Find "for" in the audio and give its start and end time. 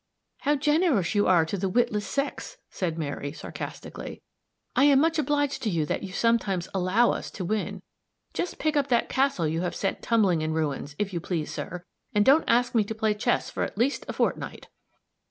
13.51-13.61